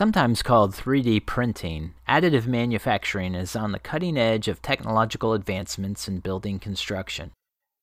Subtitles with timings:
[0.00, 6.20] Sometimes called 3D printing, additive manufacturing is on the cutting edge of technological advancements in
[6.20, 7.32] building construction.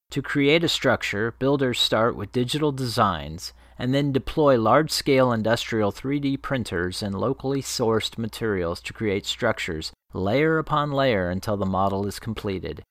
[0.09, 5.91] To create a structure, builders start with digital designs and then deploy large scale industrial
[5.91, 12.07] 3D printers and locally sourced materials to create structures, layer upon layer, until the model
[12.07, 12.81] is completed.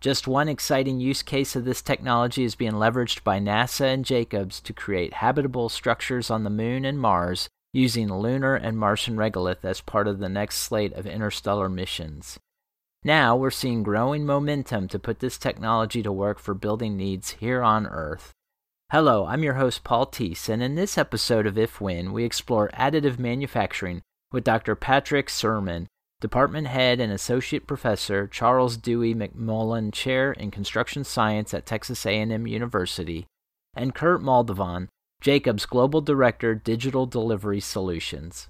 [0.00, 4.60] Just one exciting use case of this technology is being leveraged by NASA and Jacobs
[4.60, 9.80] to create habitable structures on the Moon and Mars using lunar and Martian regolith as
[9.80, 12.38] part of the next slate of interstellar missions.
[13.04, 17.62] Now we're seeing growing momentum to put this technology to work for building needs here
[17.62, 18.32] on Earth.
[18.90, 22.70] Hello, I'm your host Paul Teese, and in this episode of If When, we explore
[22.74, 24.02] additive manufacturing
[24.32, 24.74] with Dr.
[24.74, 25.86] Patrick Suermann,
[26.20, 32.46] Department Head and Associate Professor, Charles Dewey McMullen Chair in Construction Science at Texas A&M
[32.46, 33.26] University,
[33.74, 34.88] and Kurt Maldovan,
[35.20, 38.48] Jacobs Global Director, Digital Delivery Solutions.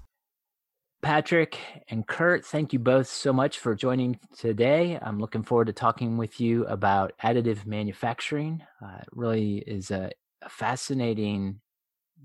[1.01, 1.57] Patrick
[1.89, 4.97] and Kurt, thank you both so much for joining today.
[5.01, 8.61] I'm looking forward to talking with you about additive manufacturing.
[8.81, 10.11] Uh, it really is a,
[10.43, 11.59] a, fascinating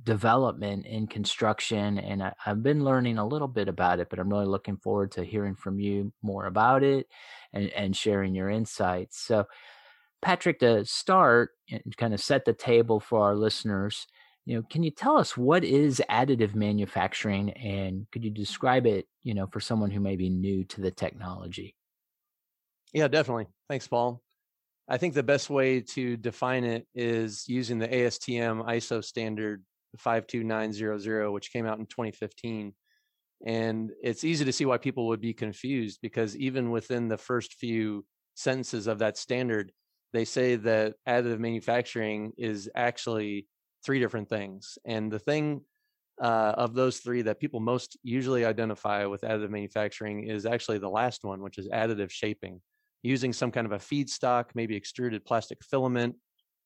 [0.05, 4.29] development in construction, and I, I've been learning a little bit about it, but I'm
[4.29, 7.09] really looking forward to hearing from you more about it
[7.55, 9.19] and, and sharing your insights.
[9.19, 9.47] So,
[10.21, 14.07] Patrick, to start and kind of set the table for our listeners,
[14.47, 19.07] you know can you tell us what is additive manufacturing and could you describe it
[19.23, 21.75] you know for someone who may be new to the technology?
[22.95, 23.47] Yeah definitely.
[23.69, 24.23] Thanks paul.
[24.89, 29.65] I think the best way to define it is using the astm iso standard
[29.99, 32.73] 52900 which came out in 2015
[33.47, 37.55] and it's easy to see why people would be confused because even within the first
[37.55, 39.73] few sentences of that standard
[40.13, 43.47] they say that additive manufacturing is actually
[43.87, 44.77] three different things.
[44.85, 45.63] And the thing
[46.21, 50.91] uh, of those three that people most usually identify with additive manufacturing is actually the
[50.91, 52.61] last one, which is additive shaping,
[53.03, 56.17] using some kind of a feedstock, maybe extruded plastic filament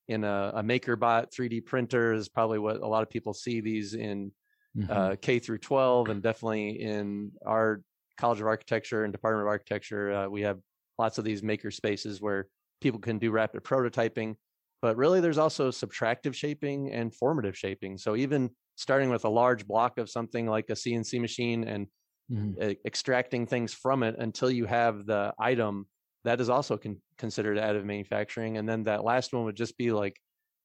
[0.07, 3.93] in a, a MakerBot 3D printer is probably what a lot of people see these
[3.93, 4.31] in
[4.77, 4.91] mm-hmm.
[4.91, 7.81] uh, K through 12, and definitely in our
[8.17, 10.11] College of Architecture and Department of Architecture.
[10.11, 10.59] Uh, we have
[10.97, 12.47] lots of these maker spaces where
[12.81, 14.35] people can do rapid prototyping
[14.81, 17.97] but really there's also subtractive shaping and formative shaping.
[17.97, 21.87] So even starting with a large block of something like a cnc machine and
[22.31, 22.71] mm-hmm.
[22.85, 25.85] extracting things from it until you have the item
[26.23, 28.57] that is also con- considered additive manufacturing.
[28.57, 30.19] And then that last one would just be like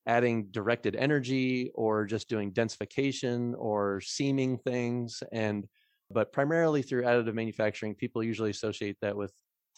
[0.05, 5.21] adding directed energy or just doing densification or seaming things.
[5.31, 5.67] And
[6.09, 9.31] but primarily through additive manufacturing people usually associate that with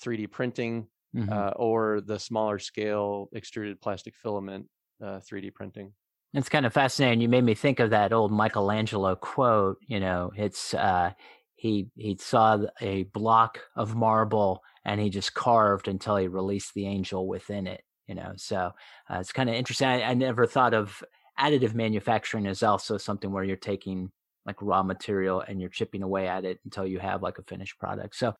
[0.04, 1.32] 3d printing mm-hmm.
[1.32, 4.68] uh, or the smaller scale extruded plastic filament
[5.04, 5.94] uh, 3D printing.
[6.34, 7.22] It's kind of fascinating.
[7.22, 9.78] You made me think of that old Michelangelo quote.
[9.88, 11.12] You know, it's uh,
[11.56, 16.86] he he saw a block of marble and he just carved until he released the
[16.86, 17.82] angel within it.
[18.08, 18.72] You know, so
[19.10, 19.88] uh, it's kind of interesting.
[19.88, 21.04] I, I never thought of
[21.40, 24.12] additive manufacturing as also something where you're taking
[24.46, 27.80] like raw material and you're chipping away at it until you have like a finished
[27.80, 28.16] product.
[28.16, 28.34] So,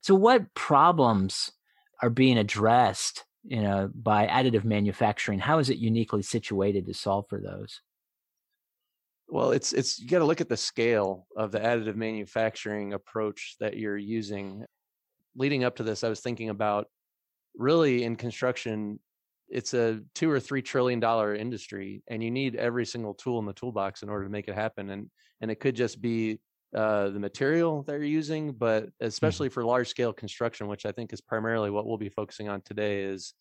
[0.00, 1.52] so what problems
[2.02, 7.26] are being addressed you know by additive manufacturing how is it uniquely situated to solve
[7.28, 7.80] for those?
[9.28, 13.56] Well it's it's you got to look at the scale of the additive manufacturing approach
[13.60, 14.64] that you're using.
[15.36, 16.88] Leading up to this i was thinking about
[17.56, 18.98] really in construction
[19.48, 23.46] it's a two or three trillion dollar industry and you need every single tool in
[23.46, 25.10] the toolbox in order to make it happen and
[25.40, 26.38] and it could just be
[26.74, 29.06] uh, the material that you're using, but mm-hmm.
[29.06, 32.60] especially for large scale construction, which I think is primarily what we'll be focusing on
[32.62, 33.34] today, is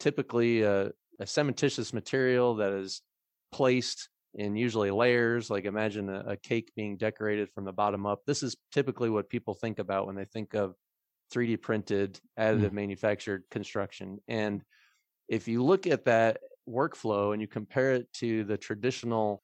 [0.00, 0.86] typically a,
[1.18, 3.02] a cementitious material that is
[3.52, 5.48] placed in usually layers.
[5.48, 8.20] Like imagine a, a, cake being decorated from the bottom up.
[8.26, 10.74] This is typically what people think about when they think of
[11.32, 12.74] 3D printed, additive mm-hmm.
[12.74, 14.18] manufactured construction.
[14.28, 14.62] And
[15.28, 19.42] if you look at that workflow and you compare it to the traditional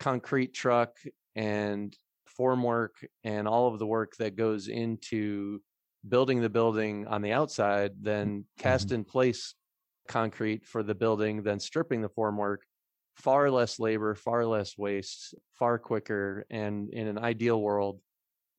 [0.00, 0.96] concrete truck
[1.36, 1.96] and
[2.36, 2.94] form work
[3.24, 5.60] and all of the work that goes into
[6.08, 8.96] building the building on the outside, then cast mm-hmm.
[8.96, 9.54] in place
[10.08, 12.58] concrete for the building, then stripping the formwork,
[13.16, 18.00] far less labor, far less waste, far quicker, and in an ideal world,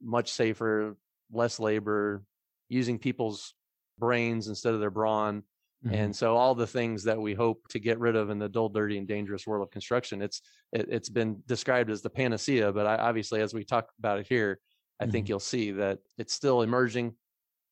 [0.02, 0.96] much safer,
[1.32, 2.24] less labor,
[2.70, 3.54] using people's
[4.00, 5.44] brains instead of their brawn.
[5.86, 5.96] Mm-hmm.
[5.96, 8.70] And so all the things that we hope to get rid of in the dull,
[8.70, 10.42] dirty, and dangerous world of construction, it's
[10.72, 12.72] it, has been described as the panacea.
[12.72, 14.60] But I, obviously, as we talk about it here,
[15.00, 15.12] I mm-hmm.
[15.12, 17.16] think you'll see that it's still emerging,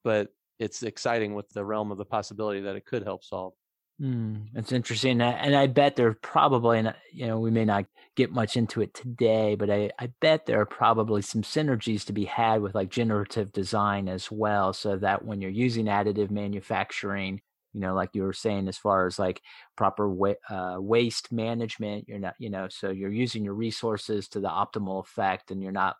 [0.03, 0.29] but
[0.59, 3.53] it's exciting with the realm of the possibility that it could help solve.
[4.01, 7.85] Mm, it's interesting, and I bet there probably, and you know, we may not
[8.15, 12.13] get much into it today, but I, I bet there are probably some synergies to
[12.13, 17.41] be had with like generative design as well, so that when you're using additive manufacturing,
[17.73, 19.41] you know, like you were saying, as far as like
[19.75, 24.39] proper wa- uh, waste management, you're not, you know, so you're using your resources to
[24.39, 25.95] the optimal effect, and you're not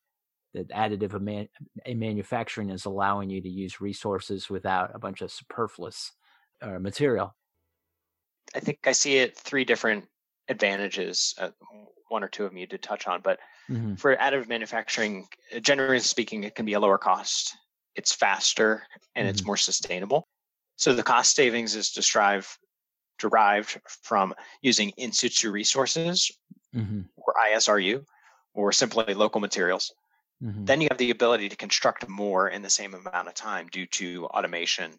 [0.53, 1.47] that additive man-
[1.88, 6.12] manufacturing is allowing you to use resources without a bunch of superfluous
[6.62, 7.35] uh, material.
[8.53, 10.06] I think I see it three different
[10.50, 11.33] advantages.
[11.38, 11.51] Uh,
[12.09, 13.39] one or two of them you did touch on, but
[13.69, 13.95] mm-hmm.
[13.95, 17.56] for additive manufacturing, uh, generally speaking, it can be a lower cost.
[17.95, 18.83] It's faster
[19.15, 19.29] and mm-hmm.
[19.29, 20.27] it's more sustainable.
[20.81, 22.47] So the cost savings is derived
[23.19, 24.33] derived from
[24.63, 26.31] using in situ resources
[26.75, 27.01] mm-hmm.
[27.17, 28.03] or ISRU
[28.55, 29.93] or simply local materials.
[30.43, 30.65] Mm-hmm.
[30.65, 33.85] Then you have the ability to construct more in the same amount of time due
[33.85, 34.93] to automation.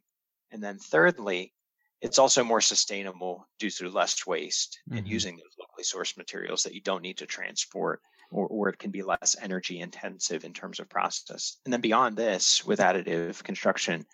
[0.52, 1.52] And then thirdly,
[2.00, 4.98] it's also more sustainable due to less waste mm-hmm.
[4.98, 8.00] and using those locally sourced materials that you don't need to transport
[8.30, 11.56] or, or it can be less energy intensive in terms of process.
[11.64, 14.06] And then beyond this, with additive construction,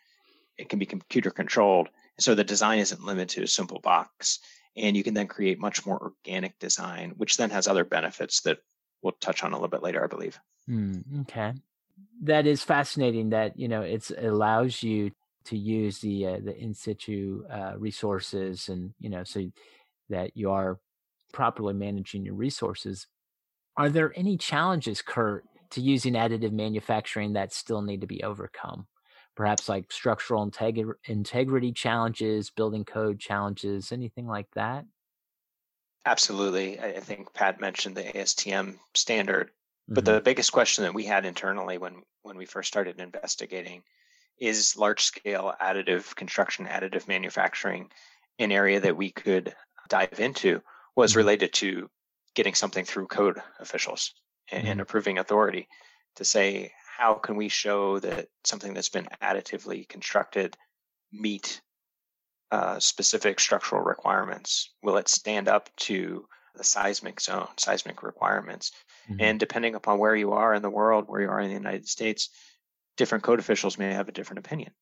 [0.58, 1.88] it can be computer controlled.
[2.18, 4.40] So the design isn't limited to a simple box.
[4.76, 8.58] And you can then create much more organic design, which then has other benefits that
[9.02, 10.38] we'll touch on a little bit later, I believe.
[10.68, 11.54] Mm, okay.
[12.22, 15.12] That is fascinating that, you know, it allows you
[15.48, 19.50] to use the uh, the in situ uh, resources and you know so
[20.10, 20.78] that you are
[21.32, 23.06] properly managing your resources
[23.76, 28.86] are there any challenges kurt to using additive manufacturing that still need to be overcome
[29.38, 34.84] perhaps like structural integ- integrity challenges building code challenges anything like that
[36.04, 39.50] absolutely i think pat mentioned the astm standard
[39.86, 40.14] but mm-hmm.
[40.16, 43.82] the biggest question that we had internally when when we first started investigating
[44.38, 47.90] is large scale additive construction, additive manufacturing
[48.38, 49.54] an area that we could
[49.88, 50.60] dive into
[50.94, 51.18] was mm-hmm.
[51.18, 51.88] related to
[52.34, 54.14] getting something through code officials
[54.50, 54.72] and, mm-hmm.
[54.72, 55.68] and approving authority
[56.16, 60.56] to say how can we show that something that's been additively constructed
[61.12, 61.60] meet
[62.50, 68.72] uh, specific structural requirements will it stand up to the seismic zone seismic requirements
[69.08, 69.20] mm-hmm.
[69.20, 71.86] and depending upon where you are in the world where you are in the united
[71.86, 72.30] states
[72.98, 74.72] different code officials may have a different opinion.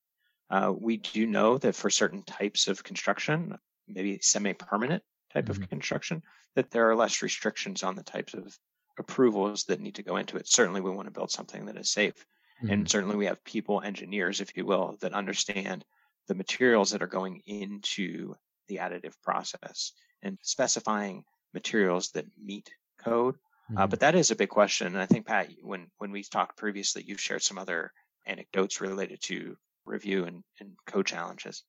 [0.50, 5.02] Uh, we do know that for certain types of construction, maybe semi-permanent
[5.32, 5.62] type mm-hmm.
[5.62, 6.22] of construction,
[6.56, 8.58] that there are less restrictions on the types of
[8.98, 10.48] approvals that need to go into it.
[10.48, 12.26] Certainly, we want to build something that is safe,
[12.62, 12.72] mm-hmm.
[12.72, 15.84] and certainly we have people, engineers, if you will, that understand
[16.28, 18.34] the materials that are going into
[18.68, 23.34] the additive process and specifying materials that meet code.
[23.34, 23.78] Uh, mm-hmm.
[23.78, 26.56] Uh, but that is a big question, and I think Pat, when when we talked
[26.56, 27.92] previously, you've shared some other
[28.26, 31.62] anecdotes related to review and, and code challenges.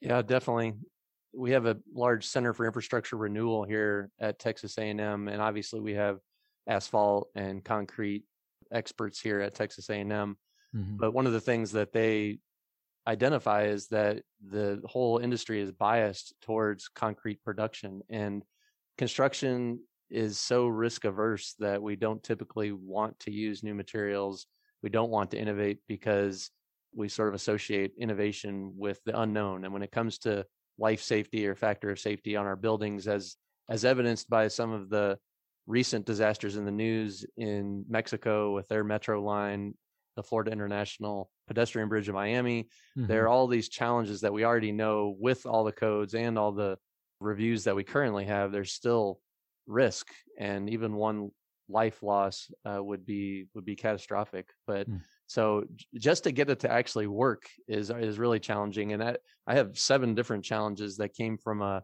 [0.00, 0.74] Yeah, definitely.
[1.36, 5.94] We have a large Center for Infrastructure Renewal here at Texas A&M, and obviously we
[5.94, 6.18] have
[6.66, 8.24] asphalt and concrete
[8.72, 10.10] experts here at Texas A&M.
[10.10, 10.96] Mm-hmm.
[10.96, 12.38] But one of the things that they
[13.06, 18.44] identify is that the whole industry is biased towards concrete production, and
[18.98, 24.46] construction is so risk averse that we don't typically want to use new materials
[24.84, 26.50] we don't want to innovate because
[26.94, 29.64] we sort of associate innovation with the unknown.
[29.64, 30.44] And when it comes to
[30.78, 33.36] life safety or factor of safety on our buildings, as
[33.68, 35.18] as evidenced by some of the
[35.66, 39.74] recent disasters in the news in Mexico with their metro line,
[40.16, 42.64] the Florida International Pedestrian Bridge in Miami,
[42.96, 43.06] mm-hmm.
[43.06, 46.52] there are all these challenges that we already know with all the codes and all
[46.52, 46.76] the
[47.20, 48.52] reviews that we currently have.
[48.52, 49.20] There's still
[49.66, 51.30] risk, and even one
[51.68, 54.48] life loss uh, would be would be catastrophic.
[54.66, 55.00] But mm.
[55.26, 58.92] so just to get it to actually work is is really challenging.
[58.92, 59.16] And I,
[59.46, 61.82] I have seven different challenges that came from a,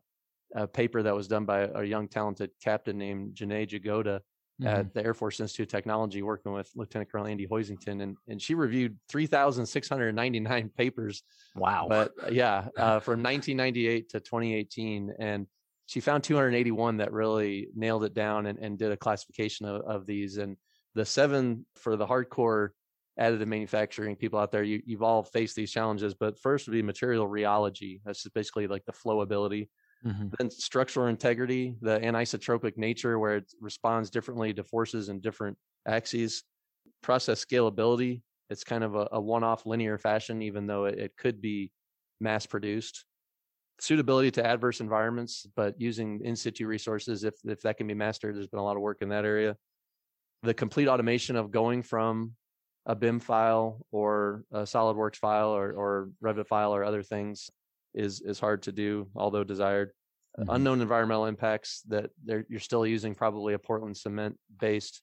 [0.55, 4.21] a paper that was done by a young talented captain named Janae Jagoda
[4.61, 4.67] mm-hmm.
[4.67, 8.41] at the Air Force Institute of Technology, working with Lieutenant Colonel Andy Hoisington, and and
[8.41, 11.23] she reviewed three thousand six hundred ninety nine papers.
[11.55, 11.87] Wow!
[11.89, 15.47] But yeah, uh, from 1998 to 2018, and
[15.91, 20.07] she found 281 that really nailed it down and, and did a classification of, of
[20.07, 20.37] these.
[20.37, 20.57] And
[20.95, 22.69] the seven for the hardcore
[23.19, 26.15] additive manufacturing people out there, you, you've all faced these challenges.
[26.15, 28.01] But first would be material rheology.
[28.05, 29.69] That's basically like the flowability.
[30.07, 30.29] Mm-hmm.
[30.39, 36.45] Then structural integrity, the anisotropic nature, where it responds differently to forces in different axes.
[37.03, 41.17] Process scalability, it's kind of a, a one off linear fashion, even though it, it
[41.17, 41.73] could be
[42.21, 43.07] mass produced
[43.81, 48.37] suitability to adverse environments, but using in situ resources, if if that can be mastered,
[48.37, 49.57] there's been a lot of work in that area.
[50.43, 52.33] The complete automation of going from
[52.87, 57.51] a BIM file or a SolidWorks file or, or Revit file or other things
[57.95, 59.93] is is hard to do, although desired.
[60.39, 60.55] Mhm.
[60.55, 65.03] Unknown environmental impacts that you're still using probably a Portland cement based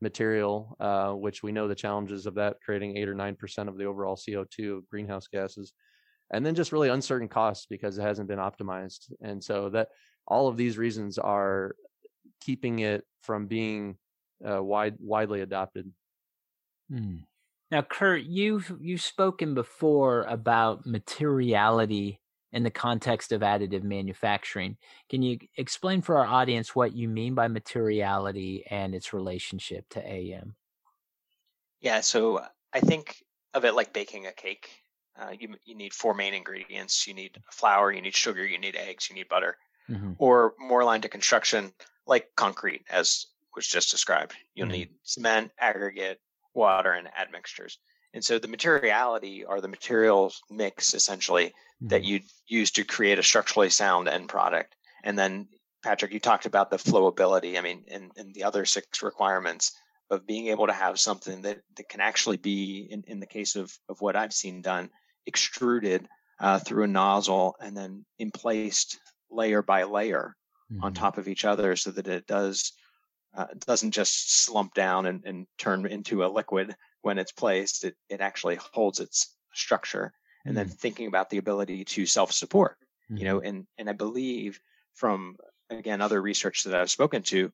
[0.00, 3.76] material, uh, which we know the challenges of that creating eight or nine percent of
[3.76, 5.72] the overall CO2 of greenhouse gases,
[6.30, 9.12] and then just really uncertain costs because it hasn't been optimized.
[9.20, 9.88] And so that
[10.26, 11.74] all of these reasons are
[12.40, 13.96] keeping it from being
[14.48, 15.90] uh, wide widely adopted.
[16.90, 17.16] Hmm.
[17.70, 22.20] Now, Kurt, you've you've spoken before about materiality
[22.52, 24.76] in the context of additive manufacturing.
[25.10, 30.06] Can you explain for our audience what you mean by materiality and its relationship to
[30.06, 30.54] AM?
[31.80, 32.42] Yeah, so
[32.72, 34.70] I think of it like baking a cake.
[35.20, 37.06] Uh, you you need four main ingredients.
[37.06, 39.56] You need flour, you need sugar, you need eggs, you need butter.
[39.90, 40.16] Mhm.
[40.18, 41.72] Or more aligned to construction,
[42.06, 44.34] like concrete, as was just described.
[44.54, 44.72] You'll Mhm.
[44.72, 46.20] need cement, aggregate,
[46.54, 47.78] water, and admixtures.
[48.14, 52.06] And so the materiality are the materials mix essentially that Mhm.
[52.06, 54.76] you use to create a structurally sound end product.
[55.04, 55.48] And then,
[55.82, 57.58] Patrick, you talked about the flowability.
[57.58, 59.72] I mean, and, and the other six requirements
[60.10, 63.56] of being able to have something that, that can actually be, in, in the case
[63.56, 64.90] of, of what I've seen done,
[65.28, 66.08] extruded
[66.40, 70.36] uh, through a nozzle and then emplaced layer by layer
[70.80, 70.96] on Mhm.
[70.96, 72.72] top of each other so that it does
[73.34, 77.84] uh, doesn't just slump down and, and turn into a liquid when it's placed.
[77.84, 80.12] It, it actually holds its structure.
[80.46, 82.78] And then thinking about the ability to self-support
[83.16, 84.60] you know and and i believe
[84.94, 85.36] from
[85.68, 87.52] again other research that i've spoken to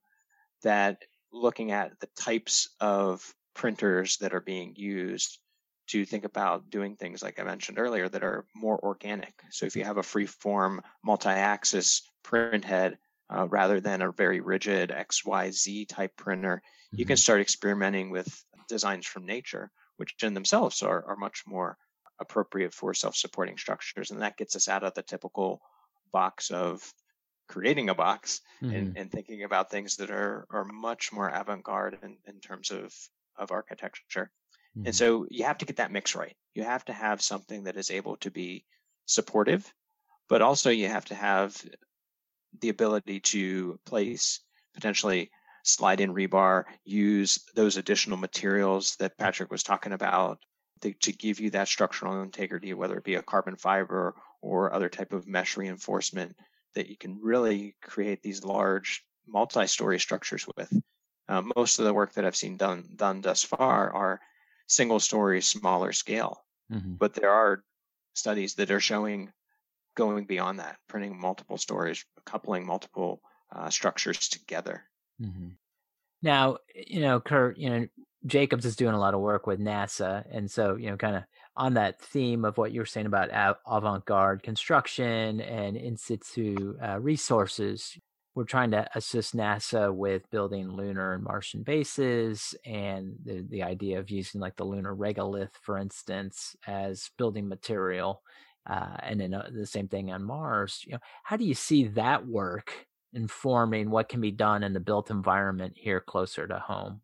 [0.63, 1.03] that
[1.33, 5.41] looking at the types of printers that are being used
[5.87, 9.77] to think about doing things like i mentioned earlier that are more organic so if
[9.77, 12.99] you have a free form multi-axis print head
[13.31, 16.63] uh, rather than a very rigid xyz type printer
[16.97, 17.19] you can Mhm.
[17.19, 21.79] start experimenting with designs from nature which in themselves are, are much more
[22.19, 25.61] appropriate for self-supporting structures and that gets us out of the typical
[26.13, 26.93] box of
[27.49, 28.75] creating a box Mhm.
[28.75, 32.95] and, and thinking about things that are are much more avant-garde in, in terms of
[33.37, 34.33] of architecture
[34.77, 34.87] Mhm.
[34.87, 37.77] and so you have to get that mix right you have to have something that
[37.77, 38.65] is able to be
[39.07, 39.73] supportive
[40.29, 41.57] but also you have to have
[42.61, 44.41] the ability to place
[44.75, 45.31] potentially
[45.65, 50.39] slide in rebar, use those additional materials that Patrick was talking about
[50.83, 54.89] to, to give you that structural integrity, whether it be a carbon fiber or other
[54.89, 56.37] type of mesh reinforcement
[56.75, 60.71] that you can really create these large multi-story structures with.
[61.29, 64.21] Uh, most of the work that I've seen done done thus far are
[64.69, 67.01] single story, smaller scale, Mhm.
[67.01, 67.65] but there are
[68.15, 69.33] studies that are showing
[69.97, 74.91] going beyond that, printing multiple stories, coupling multiple uh, structures together.
[75.21, 75.51] hmm
[76.23, 77.89] Now, you know, Kurt, you know,
[78.27, 80.25] Jacobs is doing a lot of work with NASA.
[80.31, 81.25] And so, you know, kind of
[81.57, 85.97] on that theme of what you were saying about av- avant garde construction and in
[85.97, 87.99] situ uh, resources,
[88.35, 93.99] we're trying to assist NASA with building lunar and Martian bases and the, the idea
[93.99, 98.23] of using like the lunar regolith, for instance, as building material.
[98.67, 100.83] Uh, and then uh, the same thing on Mars.
[100.87, 104.81] You know, how do you see that work informing what can be done in the
[104.81, 107.01] built environment here closer to home.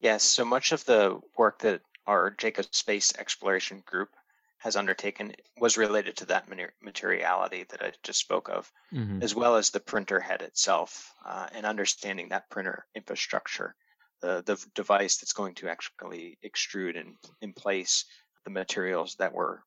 [0.00, 4.08] Yes, so much of the work that our Jacob Space Exploration Group
[4.64, 6.48] has undertaken was related to that
[6.80, 9.22] materiality that I just spoke of, mm-hmm.
[9.22, 13.74] as well as the printer head itself uh, and understanding that printer infrastructure,
[14.22, 18.06] the, the device that's going to actually extrude and in place
[18.46, 19.62] the materials that were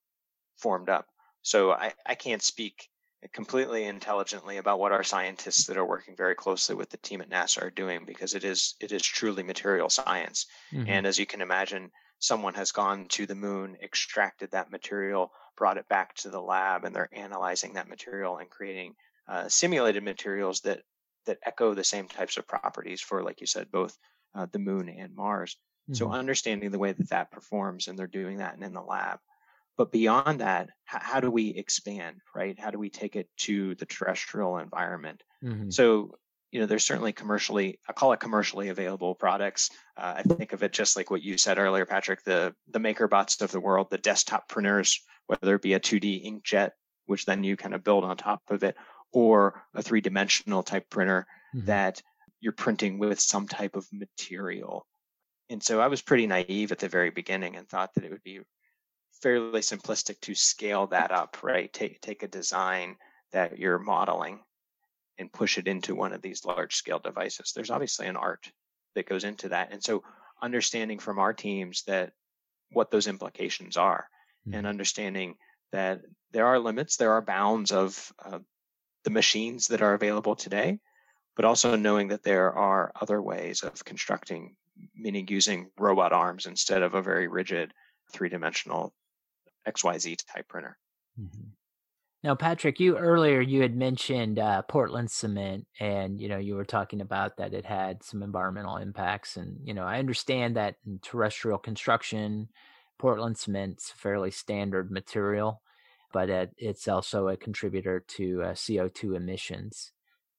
[0.55, 1.05] formed up.
[1.43, 2.89] So I, I can't speak
[3.33, 7.29] completely intelligently about what our scientists that are working very closely with the team at
[7.29, 10.47] NASA are doing because it is it is truly material science.
[10.73, 10.89] Mm-hmm.
[10.89, 15.77] And as you can imagine, someone has gone to the moon, extracted that material, brought
[15.77, 18.93] it back to the lab, and they're analyzing that material and creating
[19.27, 20.81] uh, simulated materials that
[21.25, 23.97] that echo the same types of properties for, like you said, both
[24.33, 25.57] uh, the moon and Mars.
[25.83, 25.95] Mm-hmm.
[25.95, 29.19] So understanding the way that that performs, and they're doing that in the lab.
[29.77, 32.59] But beyond that, how, how do we expand, right?
[32.59, 35.21] How do we take it to the terrestrial environment?
[35.43, 35.69] Mm-hmm.
[35.69, 36.15] So,
[36.51, 39.69] you know, there's certainly commercially, I call it commercially available products.
[39.97, 43.41] Uh, I think of it just like what you said earlier, Patrick, the, the MakerBots
[43.41, 46.71] of the world, the desktop printers, whether it be a 2D inkjet,
[47.05, 48.77] which then you kind of build on top of it,
[49.11, 51.25] or a three dimensional type printer
[51.55, 51.65] mm-hmm.
[51.65, 52.01] that
[52.39, 54.85] you're printing with some type of material.
[55.49, 58.23] And so I was pretty naive at the very beginning and thought that it would
[58.23, 58.41] be
[59.21, 61.71] fairly simplistic to scale that up, right?
[61.71, 62.97] Take take a design
[63.31, 64.39] that you're modeling
[65.17, 67.51] and push it into one of these large scale devices.
[67.55, 68.51] There's obviously an art
[68.95, 69.71] that goes into that.
[69.71, 70.03] And so
[70.41, 72.13] understanding from our teams that
[72.71, 74.07] what those implications are
[74.47, 74.59] Mm-hmm.
[74.59, 75.35] and understanding
[75.73, 78.39] that there are limits, there are bounds of uh,
[79.03, 80.79] the machines that are available today,
[81.35, 84.55] but also knowing that there are other ways of constructing,
[84.95, 87.73] meaning using robot arms instead of a very rigid
[88.13, 88.93] three dimensional
[89.67, 90.77] XYZ type printer.
[91.19, 91.49] Mm-hmm.
[92.23, 96.65] Now, Patrick, you earlier you had mentioned uh, Portland cement, and you know you were
[96.65, 100.99] talking about that it had some environmental impacts, and you know I understand that in
[100.99, 102.49] terrestrial construction,
[102.97, 105.61] Portland cement's fairly standard material,
[106.11, 109.91] but it, it's also a contributor to uh, CO2 emissions.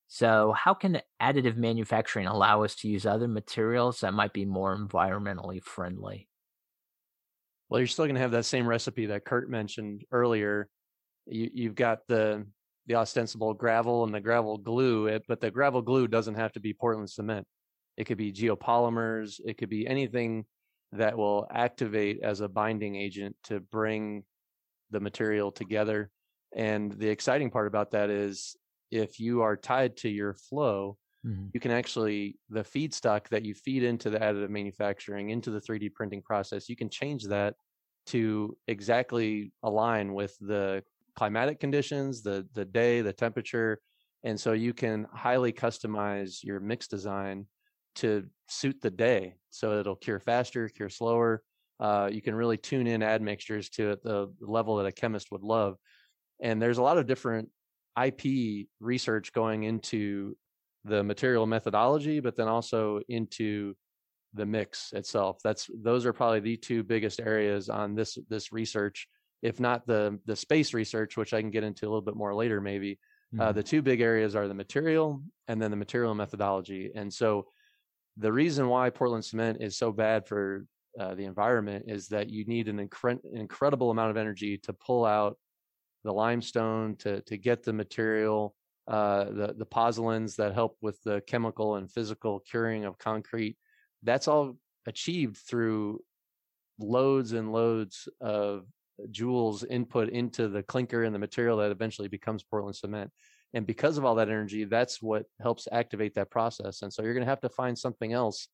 [0.09, 4.77] So, how can additive manufacturing allow us to use other materials that might be more
[4.77, 6.29] environmentally friendly?
[7.69, 10.71] Well, you're still going to have that same recipe that Kurt mentioned earlier.
[11.29, 12.47] You, you've got the
[12.87, 16.61] the ostensible gravel and the gravel glue, it, but the gravel glue doesn't have to
[16.61, 17.47] be Portland cement.
[17.99, 19.41] It could be geopolymers.
[19.45, 20.47] It could be anything
[20.93, 24.25] that will activate as a binding agent to bring
[24.91, 26.11] the material together.
[26.57, 28.57] And the exciting part about that is
[28.91, 31.49] if you are tied to your flow, mm-hmm.
[31.53, 35.93] you can actually, the feedstock that you feed into the additive manufacturing, into the 3D
[35.93, 37.55] printing process, you can change that
[38.07, 40.83] to exactly align with the
[41.19, 43.81] climatic conditions, the, the day, the temperature.
[44.23, 47.47] And so you can highly customize your mix design
[47.97, 49.35] to suit the day.
[49.51, 51.43] So it'll cure faster, cure slower.
[51.81, 55.43] Uh, you can really tune in admixtures to it, the level that a chemist would
[55.43, 55.75] love.
[56.41, 57.49] And there's a lot of different
[58.01, 60.37] IP research going into
[60.85, 63.75] the material methodology, but then also into
[64.35, 65.39] the mix itself.
[65.43, 69.09] That's those are probably the two biggest areas on this this research,
[69.43, 72.35] if not the the space research, which I can get into a little bit more
[72.35, 72.99] later, maybe.
[73.35, 73.41] Uh, mm-hmm.
[73.41, 76.91] Uh, the two big areas are the material and then the material methodology.
[76.95, 77.47] And so,
[78.17, 80.65] the reason why Portland cement is so bad for
[80.99, 85.05] uh, the environment is that you need an incre- incredible amount of energy to pull
[85.05, 85.39] out
[86.05, 88.55] the limestone to to get the material,
[88.89, 93.57] uh, the the pozzolans that help with the chemical and physical curing of concrete.
[94.03, 96.01] That's all achieved through
[96.79, 98.65] loads and loads of
[99.11, 103.11] joules input into the clinker and the material that eventually becomes Portland cement.
[103.55, 106.83] And because of all that energy, that's what helps activate that process.
[106.83, 108.49] And so you're going to have to find something else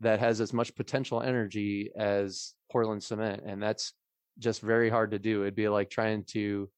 [0.00, 3.42] that has as much potential energy as Portland cement.
[3.44, 3.92] And that's
[4.38, 5.42] just very hard to do.
[5.42, 6.70] It'd be like trying to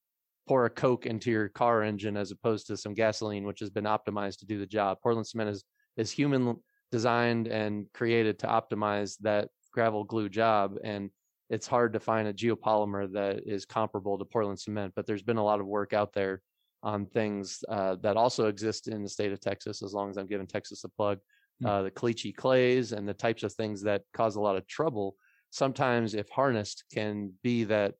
[0.46, 3.84] pour a Coke into your car engine as opposed to some gasoline, which has been
[3.84, 4.98] optimized to do the job.
[5.02, 5.64] Portland cement is
[5.98, 6.56] is human
[6.90, 11.10] designed and created to optimize that gravel glue job, and
[11.50, 14.92] it's hard to find a geopolymer that is comparable to Portland cement.
[14.94, 16.42] But there's been a lot of work out there
[16.82, 19.82] on things uh, that also exist in the state of Texas.
[19.82, 21.66] As long as I'm giving Texas a plug, mm-hmm.
[21.66, 25.16] uh, the caliche clays and the types of things that cause a lot of trouble.
[25.50, 27.94] Sometimes, if harnessed, can be that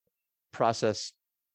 [0.52, 1.12] process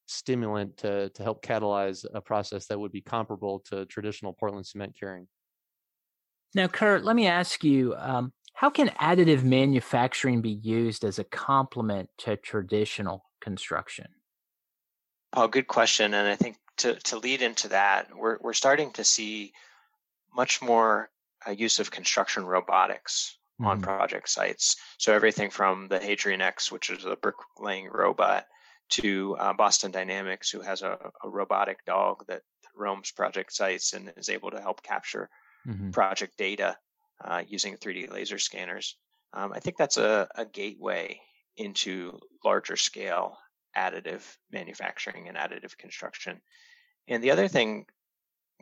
[0.08, 4.96] stimulant to to help catalyze a process that would be comparable to traditional Portland cement
[4.98, 5.28] curing.
[6.56, 11.24] Now, Kurt, let me ask you: um, How can additive manufacturing be used as a
[11.24, 14.08] complement to traditional construction?
[15.34, 16.14] Oh, good question.
[16.14, 19.54] And I think to to lead into that, we're we're starting to see
[20.36, 21.10] much more
[21.48, 23.70] uh, use of construction robotics mm-hmm.
[23.70, 24.76] on project sites.
[24.98, 28.46] So everything from the Hadrian X, which is a bricklaying robot,
[28.90, 32.42] to uh, Boston Dynamics, who has a, a, robotic dog that
[32.76, 35.30] roams project sites and is able to help capture
[35.68, 35.92] mm-hmm.
[35.92, 36.78] project data
[37.24, 38.96] uh, using 3D laser scanners.
[39.34, 41.20] Um, I think that's a, a, gateway
[41.58, 43.38] into larger scale
[43.76, 44.22] additive
[44.52, 46.40] manufacturing and additive construction.
[47.08, 47.86] And the other thing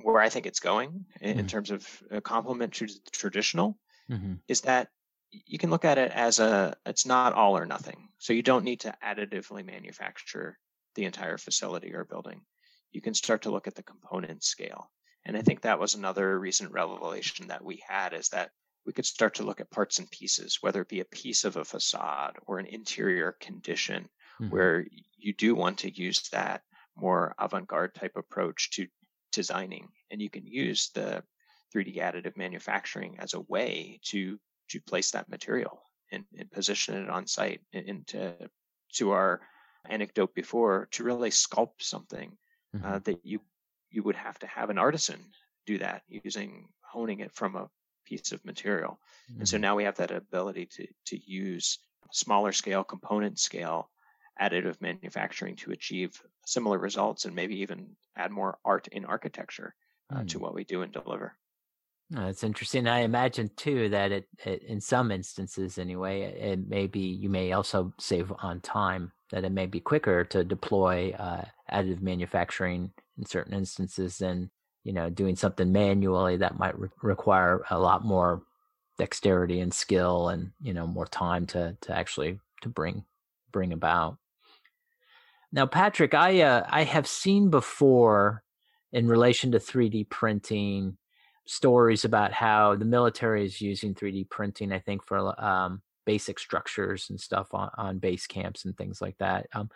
[0.02, 1.40] where I think it's going in, mm-hmm.
[1.40, 3.78] in terms of a complement to traditional
[4.10, 4.36] mm-hmm.
[4.48, 4.90] is that
[5.32, 8.10] you can look at it as a it's not all or nothing.
[8.20, 10.58] So you don't need to additively manufacture
[10.96, 12.42] the entire facility or building.
[12.92, 14.92] You can start to look at the component scale.
[15.26, 18.52] And I think that was another recent revelation that we had is that
[18.86, 21.56] we could start to look at parts and pieces, whether it be a piece of
[21.56, 24.10] a facade or an interior condition,
[24.42, 24.50] mm-hmm.
[24.50, 24.86] where
[25.18, 26.64] you do want to use that
[26.96, 28.88] more avant garde type approach to
[29.32, 29.90] designing.
[30.10, 31.24] And you can use the
[31.74, 37.10] 3D additive manufacturing as a way to to place that material and, and position it
[37.10, 38.34] on site into
[38.94, 39.42] to our
[39.90, 42.38] anecdote before to really sculpt something
[42.74, 42.94] uh, mm-hmm.
[42.94, 43.42] uh, that you
[43.92, 45.20] you would have to have an artisan
[45.66, 47.70] do that using honing it from a
[48.06, 49.00] piece of material
[49.30, 49.40] mm-hmm.
[49.40, 49.62] and so mm-hmm.
[49.62, 51.80] now we have that ability to to use
[52.12, 53.90] smaller scale component scale
[54.42, 59.76] additive manufacturing to achieve similar results and maybe even add more art in architecture
[60.12, 60.28] uh, mm.
[60.28, 61.36] to what we do and deliver
[62.12, 62.88] that's interesting.
[62.88, 67.54] I imagine too that it, it, in some instances anyway, it may be you may
[67.54, 73.28] also save on time that it may be quicker to deploy uh, additive manufacturing in
[73.28, 74.50] certain instances than
[74.84, 78.42] you know doing something manually that might re- require a lot more
[78.98, 83.06] dexterity and skill and you know more time to to actually to bring
[83.52, 84.18] bring about.
[85.54, 88.44] Now patrick i uh, i have seen before
[88.92, 90.98] in relation to 3d printing
[91.46, 97.08] stories about how the military is using 3d printing i think for um, basic structures
[97.10, 99.48] and stuff on, on base camps and things like that.
[99.54, 99.70] Um,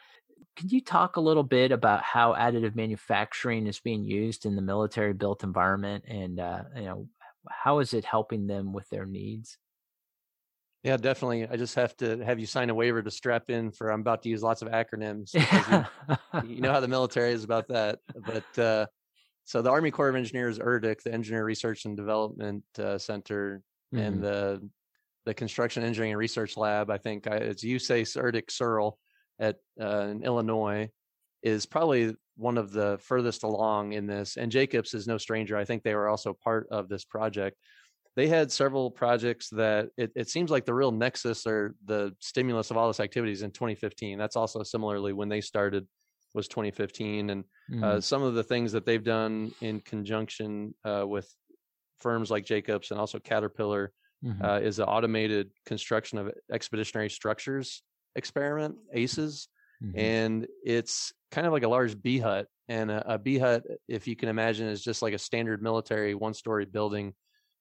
[0.55, 4.61] could you talk a little bit about how additive manufacturing is being used in the
[4.61, 7.07] military built environment and uh, you know
[7.49, 9.57] how is it helping them with their needs?
[10.83, 11.47] Yeah, definitely.
[11.47, 14.21] I just have to have you sign a waiver to strap in for I'm about
[14.23, 15.33] to use lots of acronyms.
[15.33, 17.99] You, you, know how the military is about that.
[18.15, 18.85] But uh,
[19.45, 23.63] so the Army Corps of Engineers, ERDC, the Engineer Research and Development uh, Center,
[23.93, 24.03] mm-hmm.
[24.03, 24.69] and the
[25.25, 28.93] the Construction Engineering and Research Lab, I think I, it's USACE ERDC CERL
[29.39, 30.89] at uh, in Illinois,
[31.43, 34.37] is probably one of the furthest along in this.
[34.37, 35.55] And Jacobs is no stranger.
[35.55, 37.57] I think they were also part of this project.
[38.15, 42.71] They had several projects that it, it seems like the real nexus or the stimulus
[42.71, 44.17] of all this activities in 2015.
[44.17, 45.85] That's also similarly when they started
[46.33, 47.29] was 2015.
[47.29, 47.83] And mm-hmm.
[47.83, 51.33] uh, some of the things that they've done in conjunction uh, with
[51.99, 53.91] firms like Jacobs and also Caterpillar
[54.23, 54.43] mm-hmm.
[54.43, 57.81] uh, is the automated construction of expeditionary structures
[58.15, 59.47] experiment, ACES.
[59.83, 59.99] Mm-hmm.
[59.99, 62.47] And it's kind of like a large B-hut.
[62.67, 66.33] And a, a B-hut, if you can imagine, is just like a standard military one
[66.33, 67.13] story building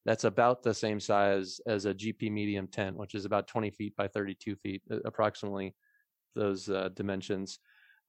[0.04, 3.96] that's about the same size as a GP medium tent, which is about 20 feet
[3.96, 5.74] by 32 feet, approximately
[6.34, 7.58] those uh, dimensions.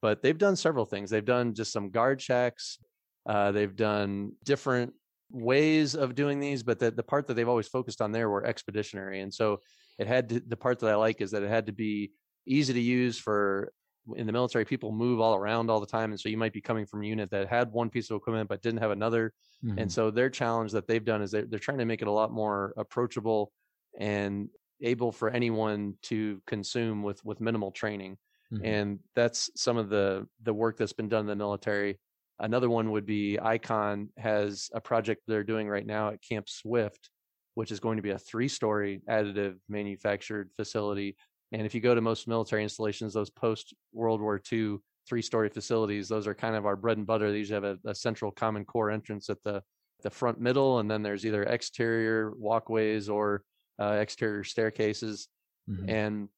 [0.02, 1.10] But they've done several things.
[1.10, 2.80] They've done just some guard shacks.
[3.26, 4.94] Uh, they've done different
[5.32, 8.46] ways of doing these, but the, the part that they've always focused on there were
[8.46, 9.22] expeditionary.
[9.22, 9.62] And so
[9.98, 12.12] it had to, the part that I like is that it had to be
[12.48, 13.72] easy to use for
[14.16, 16.12] in the military, people move all around all the time.
[16.12, 18.50] And so you might be coming from a unit that had one piece of equipment
[18.50, 19.34] but didn't have another.
[19.64, 19.80] Mm-hmm.
[19.80, 22.12] And so their challenge that they've done is they're, they're trying to make it a
[22.12, 23.52] lot more approachable
[23.98, 24.50] and
[24.82, 28.18] able for anyone to consume with with minimal training.
[28.54, 28.66] Mm-hmm.
[28.66, 32.00] And that's some of the the work that's been done in the military.
[32.40, 37.10] Another one would be Icon has a project they're doing right now at Camp Swift,
[37.54, 41.16] which is going to be a three story additive manufactured facility
[41.52, 44.78] and if you go to most military installations, those post World War II
[45.08, 47.32] three story facilities, those are kind of our bread and butter.
[47.32, 49.62] They usually have a, a central common core entrance at the
[50.04, 53.44] the front middle, and then there's either exterior walkways or
[53.80, 55.28] uh, exterior staircases.
[55.70, 55.90] Mm-hmm.
[55.90, 56.30] And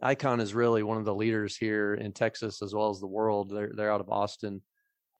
[0.00, 3.50] Icon is really one of the leaders here in Texas as well as the world.
[3.50, 4.62] They're they're out of Austin.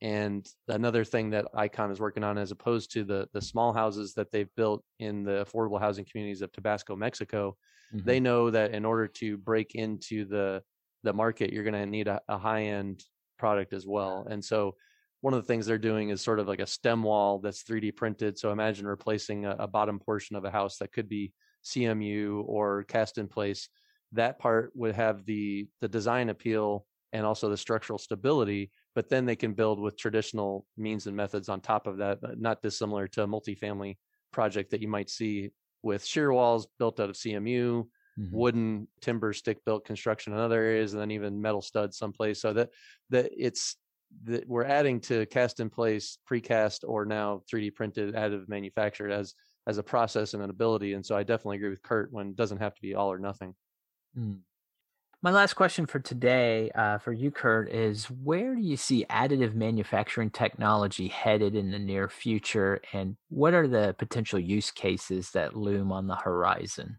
[0.02, 4.12] And another thing that Icon is working on, as opposed to the the small houses
[4.14, 7.56] that they've built in the affordable housing communities of Tabasco, Mexico,
[7.94, 8.06] Mm-hmm.
[8.06, 10.62] They know that in order to break into the
[11.04, 13.02] the market, you're going to need a, a high end
[13.36, 14.26] product as well.
[14.30, 14.76] And so
[15.20, 17.96] one of the things they're doing is sort of like a stem wall that's 3D
[17.96, 18.38] printed.
[18.38, 21.32] So imagine replacing a, a bottom portion of a house that could be
[21.64, 23.68] CMU or cast in place.
[24.12, 29.24] That part would have the the design appeal and also the structural stability, but then
[29.24, 33.22] they can build with traditional means and methods on top of that, not dissimilar to
[33.22, 33.96] a multifamily
[34.32, 35.50] project that you might see
[35.82, 37.84] with shear walls built out of CMU,
[38.18, 38.36] mm-hmm.
[38.36, 42.40] wooden timber stick built construction in other areas, and then even metal studs someplace.
[42.40, 42.70] So that
[43.10, 43.76] that it's
[44.24, 49.34] that we're adding to cast in place, precast, or now 3D printed additive manufactured as
[49.66, 50.92] as a process and an ability.
[50.92, 53.18] And so I definitely agree with Kurt when it doesn't have to be all or
[53.18, 53.54] nothing.
[54.18, 54.40] Mm.
[55.24, 59.54] My last question for today, uh, for you, Kurt, is where do you see additive
[59.54, 65.56] manufacturing technology headed in the near future, and what are the potential use cases that
[65.56, 66.98] loom on the horizon?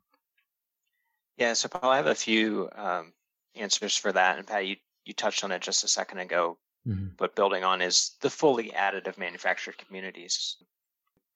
[1.37, 3.11] Yeah, so Paul, I have a few um,
[3.55, 6.57] answers for that, and Pat, you you touched on it just a second ago.
[6.87, 7.15] Mm-hmm.
[7.17, 10.57] But building on is the fully additive manufactured communities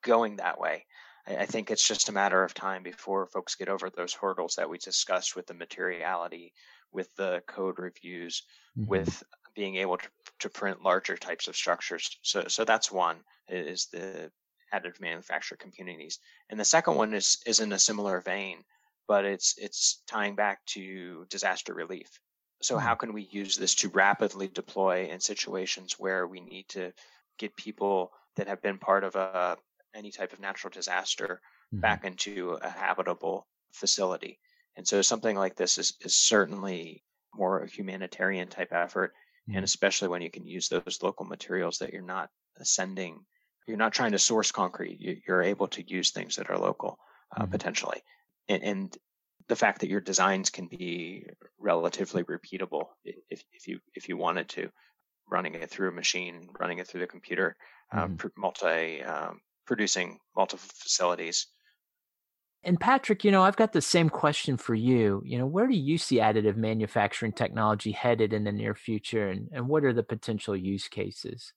[0.04, 0.86] going that way.
[1.28, 4.56] I, I think it's just a matter of time before folks get over those hurdles
[4.56, 6.54] that we discussed with the materiality
[6.92, 8.44] with the code reviews,
[8.78, 8.90] mm-hmm.
[8.90, 9.24] with
[9.56, 10.08] being able to,
[10.40, 12.18] to print larger types of structures.
[12.22, 13.18] So, so that's one
[13.50, 14.32] is the
[14.74, 16.20] additive manufacturer communities.
[16.50, 18.64] And the second one is, is in a similar vein,
[19.08, 22.20] but it's, it's tying back to disaster relief.
[22.62, 22.86] So mm-hmm.
[22.86, 26.94] how can we use this to rapidly deploy in situations where we need to
[27.38, 29.58] get people that have been part of a,
[29.98, 31.42] any type of natural disaster
[31.74, 31.82] mm-hmm.
[31.82, 34.40] back into a habitable facility?
[34.76, 39.14] And so something like this is, is certainly more a humanitarian type effort.
[39.48, 39.58] Mm-hmm.
[39.58, 42.30] And especially when you can use those local materials that you're not
[42.62, 43.26] sending,
[43.68, 45.22] you're not trying to source concrete.
[45.28, 47.00] You're able to use things that are local
[47.36, 47.52] uh, mm-hmm.
[47.52, 48.02] potentially.
[48.48, 48.98] And, and
[49.48, 51.26] the fact that your designs can be
[51.60, 54.70] relatively repeatable if, if you if you wanted to
[55.30, 57.56] running it through a machine running it through the computer
[57.92, 58.28] um, mm-hmm.
[58.38, 61.48] multi um, producing multiple facilities
[62.64, 65.22] and Patrick, you know, I've got the same question for you.
[65.26, 69.48] You know, where do you see additive manufacturing technology headed in the near future, and,
[69.54, 71.54] and what are the potential use cases?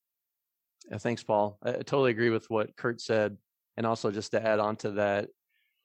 [0.89, 1.59] Yeah, thanks, Paul.
[1.63, 3.37] I totally agree with what Kurt said.
[3.77, 5.29] And also, just to add on to that,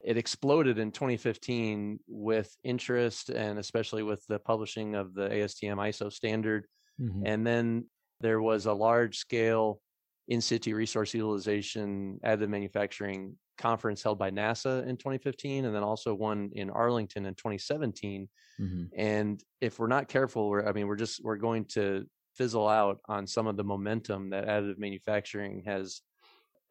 [0.03, 6.11] it exploded in 2015 with interest and especially with the publishing of the ASTM ISO
[6.11, 6.67] standard.
[7.01, 7.23] Mm-hmm.
[7.25, 7.85] And then
[8.21, 9.79] there was a large scale
[10.27, 16.13] in situ resource utilization additive manufacturing conference held by NASA in 2015, and then also
[16.13, 18.27] one in Arlington in 2017.
[18.59, 18.83] Mm-hmm.
[18.97, 22.99] And if we're not careful, we're, I mean, we're just we're going to fizzle out
[23.07, 26.01] on some of the momentum that additive manufacturing has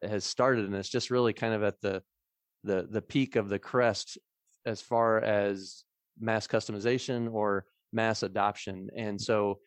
[0.03, 2.01] has started, and it's just really kind of at the
[2.63, 4.17] the the peak of the crest
[4.65, 5.83] as far as
[6.19, 8.89] mass customization or mass adoption.
[8.95, 9.59] And so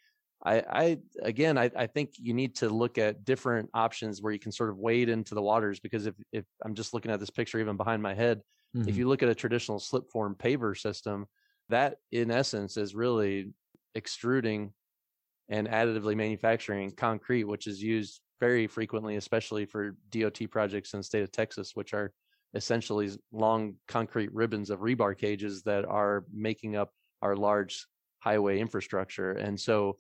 [0.45, 4.39] I, I again, I, I, think you need to look at different options where you
[4.39, 7.31] can sort of wade into the waters because if, if I'm just looking at this
[7.31, 8.43] picture even behind my head,
[8.77, 8.89] mm-hmm.
[8.89, 11.27] if you look at a traditional slip form paver system,
[11.71, 13.53] that in essence is really
[13.97, 14.73] extruding
[15.49, 21.05] and additively manufacturing concrete, which is used very frequently, especially for DOT projects in the
[21.05, 22.13] state of Texas, which are
[22.55, 27.87] essentially long concrete ribbons of rebar cages that are making up our large
[28.21, 29.33] highway infrastructure.
[29.33, 29.99] And so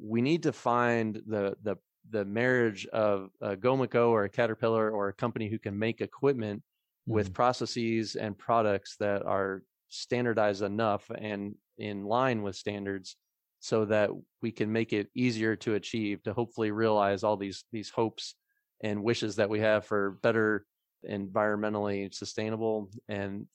[0.00, 1.76] we need to find the the
[2.10, 6.60] the marriage of a Gomaco or a Caterpillar or a company who can make equipment
[6.60, 7.14] mm-hmm.
[7.14, 13.16] with processes and products that are standardized enough and in line with standards
[13.60, 17.90] so that we can make it easier to achieve to hopefully realize all these these
[17.90, 18.34] hopes
[18.82, 20.66] and wishes that we have for better
[21.08, 23.46] environmentally sustainable and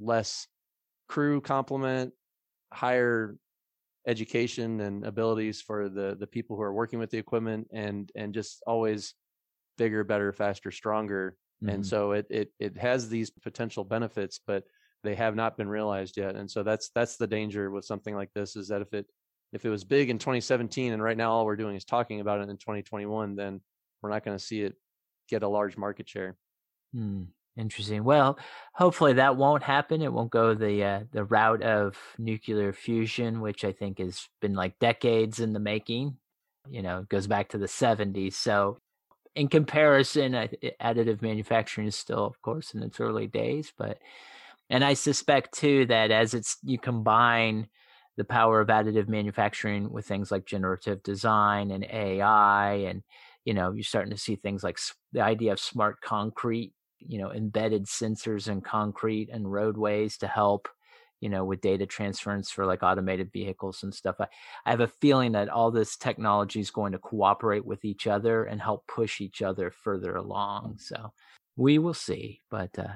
[0.00, 0.46] less
[1.08, 2.12] crew complement
[2.72, 3.36] higher
[4.06, 8.34] education and abilities for the the people who are working with the equipment and and
[8.34, 9.14] just always
[9.78, 11.74] bigger better faster stronger mm-hmm.
[11.74, 14.64] and so it it it has these potential benefits but
[15.02, 18.30] they have not been realized yet and so that's that's the danger with something like
[18.34, 19.06] this is that if it
[19.52, 22.40] if it was big in 2017 and right now all we're doing is talking about
[22.40, 23.60] it in 2021 then
[24.02, 24.74] we're not going to see it
[25.28, 26.36] get a large market share
[26.92, 27.22] hmm.
[27.56, 28.02] Interesting.
[28.02, 28.36] Well,
[28.74, 30.02] hopefully that won't happen.
[30.02, 34.54] It won't go the uh, the route of nuclear fusion, which I think has been
[34.54, 36.16] like decades in the making.
[36.68, 38.36] You know, it goes back to the 70s.
[38.36, 38.78] So,
[39.36, 40.32] in comparison,
[40.80, 43.72] additive manufacturing is still, of course, in its early days.
[43.78, 43.98] But,
[44.70, 47.68] and I suspect too that as it's you combine
[48.16, 53.02] the power of additive manufacturing with things like generative design and AI, and
[53.44, 54.78] you know, you're starting to see things like
[55.12, 56.72] the idea of smart concrete
[57.06, 60.68] you know embedded sensors in concrete and roadways to help
[61.20, 64.16] you know with data transference for like automated vehicles and stuff.
[64.20, 64.26] I,
[64.66, 68.44] I have a feeling that all this technology is going to cooperate with each other
[68.44, 70.78] and help push each other further along.
[70.78, 71.12] So
[71.56, 72.88] we will see but uh,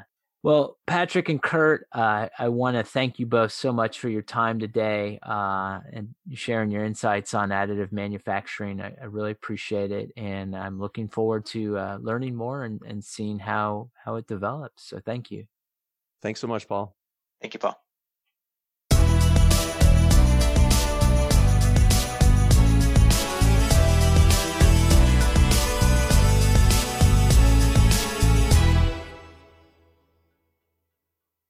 [0.42, 4.22] well, Patrick and Kurt, uh, I want to thank you both so much for your
[4.22, 8.80] time today uh, and sharing your insights on additive manufacturing.
[8.80, 13.04] I, I, really appreciate it, and I'm looking forward to uh, learning more and, and
[13.04, 14.84] seeing how how it develops.
[14.84, 15.46] So, thank you.
[16.22, 16.94] Thanks so much, Paul.
[17.40, 17.87] Thank you, Paul.